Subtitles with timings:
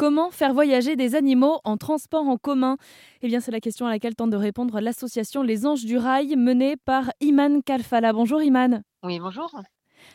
[0.00, 2.78] Comment faire voyager des animaux en transport en commun
[3.20, 6.36] Eh bien, c'est la question à laquelle tente de répondre l'association Les Anges du Rail,
[6.36, 8.14] menée par Iman Kalfala.
[8.14, 8.82] Bonjour Iman.
[9.02, 9.54] Oui, bonjour.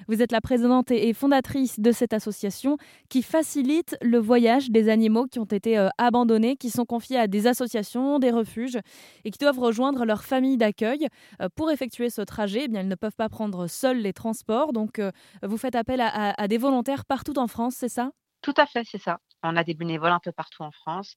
[0.08, 2.78] Vous êtes la présidente et fondatrice de cette association
[3.10, 7.28] qui facilite le voyage des animaux qui ont été euh, abandonnés, qui sont confiés à
[7.28, 8.80] des associations, des refuges
[9.24, 11.06] et qui doivent rejoindre leur famille d'accueil.
[11.44, 14.74] Euh, pour effectuer ce trajet, eh bien, ils ne peuvent pas prendre seuls les transports.
[14.74, 15.12] Donc, euh,
[15.44, 18.10] vous faites appel à des volontaires partout en France, c'est ça?
[18.42, 19.20] Tout à fait, c'est ça.
[19.46, 21.16] On a des bénévoles un peu partout en France.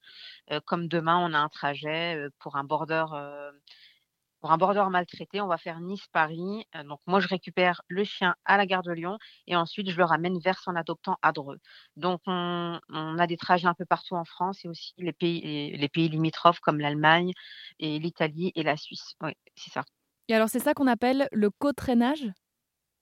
[0.66, 3.04] comme demain, on a un trajet pour un border,
[4.40, 5.40] pour un border maltraité.
[5.40, 6.66] On va faire Nice-Paris.
[6.84, 10.04] donc moi, je récupère le chien à la gare de Lyon et ensuite je le
[10.04, 11.58] ramène vers son adoptant à Dreux.
[11.96, 15.88] Donc on, a des trajets un peu partout en France et aussi les pays, les
[15.88, 17.32] pays limitrophes comme l'Allemagne
[17.78, 19.14] et l'Italie et la Suisse.
[19.22, 19.84] Oui, c'est ça.
[20.28, 22.30] Et alors c'est ça qu'on appelle le co-traînage?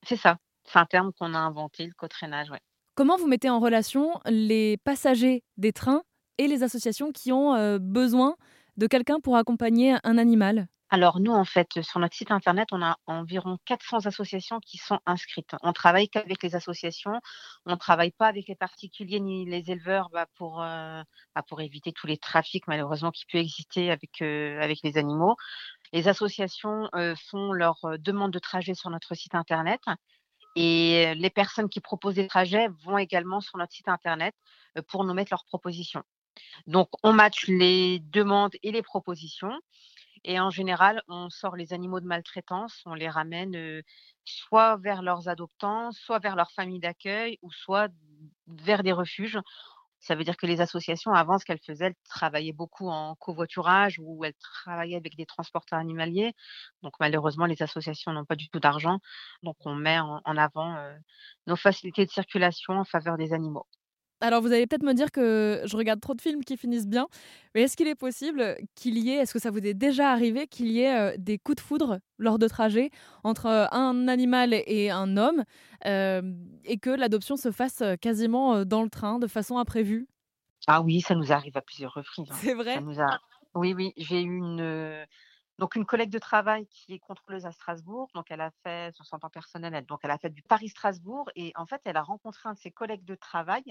[0.02, 0.38] C'est ça.
[0.64, 2.58] C'est un terme qu'on a inventé, le co-traînage, oui.
[2.96, 6.02] Comment vous mettez en relation les passagers des trains
[6.38, 8.36] et les associations qui ont euh, besoin
[8.78, 10.66] de quelqu'un pour accompagner un animal?
[10.88, 14.98] Alors nous, en fait, sur notre site internet, on a environ 400 associations qui sont
[15.04, 15.54] inscrites.
[15.62, 17.20] On travaille qu'avec les associations,
[17.66, 21.02] on ne travaille pas avec les particuliers ni les éleveurs bah, pour, euh,
[21.34, 25.36] bah, pour éviter tous les trafics malheureusement qui peuvent exister avec, euh, avec les animaux.
[25.92, 26.88] Les associations
[27.30, 29.80] font leur demande de trajet sur notre site internet
[30.56, 34.34] et les personnes qui proposent des trajets vont également sur notre site internet
[34.88, 36.02] pour nous mettre leurs propositions.
[36.66, 39.56] Donc, on match les demandes et les propositions.
[40.24, 43.82] Et en général, on sort les animaux de maltraitance, on les ramène
[44.24, 47.88] soit vers leurs adoptants, soit vers leur famille d'accueil, ou soit
[48.48, 49.38] vers des refuges.
[50.00, 53.98] Ça veut dire que les associations, avant, ce qu'elles faisaient, elles travaillaient beaucoup en covoiturage
[54.02, 56.32] ou elles travaillaient avec des transporteurs animaliers.
[56.82, 58.98] Donc, malheureusement, les associations n'ont pas du tout d'argent.
[59.42, 60.76] Donc, on met en, avant
[61.46, 63.66] nos facilités de circulation en faveur des animaux.
[64.22, 67.06] Alors vous allez peut-être me dire que je regarde trop de films qui finissent bien,
[67.54, 70.46] mais est-ce qu'il est possible qu'il y ait, est-ce que ça vous est déjà arrivé
[70.46, 72.90] qu'il y ait euh, des coups de foudre lors de trajets
[73.24, 75.44] entre euh, un animal et un homme
[75.84, 76.22] euh,
[76.64, 80.08] et que l'adoption se fasse quasiment dans le train de façon imprévue?
[80.66, 82.30] Ah oui, ça nous arrive à plusieurs reprises.
[82.30, 82.36] Hein.
[82.40, 82.82] C'est vrai?
[83.54, 85.06] Oui, oui, j'ai eu une...
[85.58, 89.18] Donc une collègue de travail qui est contrôleuse à Strasbourg, donc elle a fait son
[89.18, 92.52] temps personnel, donc elle a fait du Paris-Strasbourg et en fait elle a rencontré un
[92.52, 93.64] de ses collègues de travail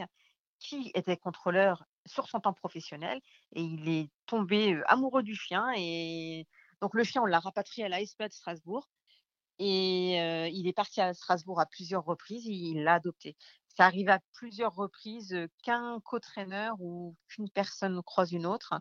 [0.60, 3.20] qui était contrôleur sur son temps professionnel
[3.54, 6.48] et il est tombé amoureux du chien et
[6.82, 8.90] donc le chien on l'a rapatrié à la SPA de Strasbourg
[9.60, 10.18] et
[10.50, 13.36] il est parti à Strasbourg à plusieurs reprises et il l'a adopté.
[13.78, 18.74] Ça arrive à plusieurs reprises qu'un co-traîneur ou qu'une personne croise une autre.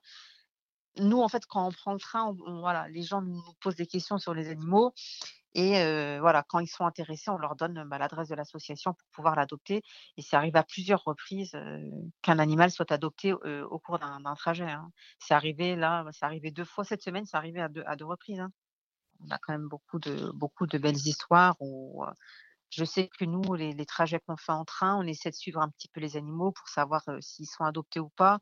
[0.99, 4.19] Nous, en fait, quand on prend le train, voilà, les gens nous posent des questions
[4.19, 4.93] sur les animaux
[5.54, 9.37] et voilà, quand ils sont intéressés, on leur donne bah, l'adresse de l'association pour pouvoir
[9.37, 9.82] l'adopter.
[10.16, 11.56] Et ça arrive à plusieurs reprises
[12.22, 14.70] qu'un animal soit adopté au cours d'un trajet.
[14.70, 14.91] Hein.
[15.19, 18.41] C'est arrivé là, c'est arrivé deux fois cette semaine, c'est arrivé à deux, reprises.
[18.41, 18.50] Hein.
[19.20, 22.04] On a quand même beaucoup de, belles histoires où
[22.71, 25.69] je sais que nous, les trajets qu'on fait en train, on essaie de suivre un
[25.69, 28.41] petit peu les animaux pour savoir s'ils sont adoptés ou pas.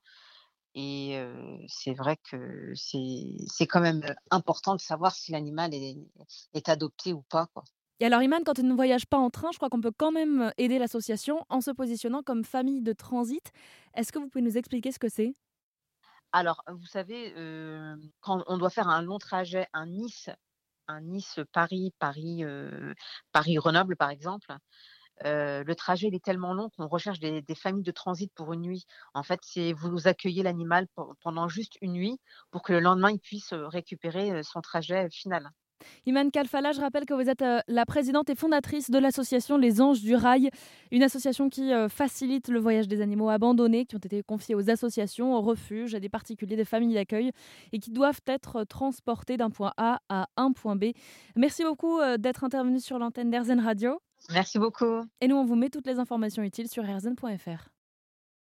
[0.75, 1.23] Et
[1.69, 5.97] c'est vrai que c'est quand même important de savoir si l'animal est,
[6.55, 7.47] est, adopté ou pas.
[7.53, 7.65] Quoi.
[8.01, 10.13] Et alors, Iman, quand on ne voyage pas en train, je crois qu'on peut quand
[10.13, 13.53] même aider l'association en se positionnant comme famille de transit.
[13.95, 15.35] Est-ce que vous pouvez nous expliquer ce que c'est?
[16.33, 17.33] Alors, vous savez,
[18.21, 20.31] quand on doit faire un long trajet, un Nice,
[20.89, 22.43] un Nice-Paris, Paris,
[23.33, 24.53] Paris-Grenoble, par exemple,
[25.25, 28.87] le trajet est tellement long qu'on recherche des, familles de transit pour une nuit.
[29.15, 30.87] En fait, c'est vous accueillez l'animal
[31.23, 35.51] pendant juste une nuit pour que le lendemain il puisse récupérer son trajet final.
[36.07, 40.01] Iman Kalfala, je rappelle que vous êtes la présidente et fondatrice de l'association Les Anges
[40.01, 40.51] du Rail,
[40.91, 45.35] une association qui facilite le voyage des animaux abandonnés qui ont été confiés aux associations,
[45.35, 47.33] aux refuges, à des particuliers, des familles d'accueil
[47.73, 50.93] et qui doivent être transportés d'un point A à un point B.
[51.37, 54.01] Merci beaucoup d'être intervenu sur l'antenne d'Airzen Radio.
[54.31, 55.03] Merci beaucoup.
[55.21, 57.72] Et nous, on vous met toutes les informations utiles sur rzn.fr.